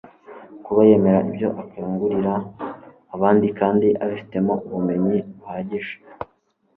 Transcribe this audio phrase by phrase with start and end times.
[0.65, 2.33] kuba yemera ibyo akangurira
[3.15, 5.95] abandi kandi ibifitemo ubumenyi buhagije